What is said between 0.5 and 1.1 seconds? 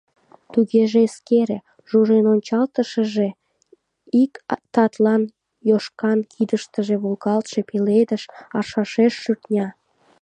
—Тугеже